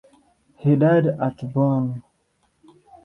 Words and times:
He 0.57 0.75
died 0.75 1.05
at 1.05 1.53
Bonn. 1.53 2.01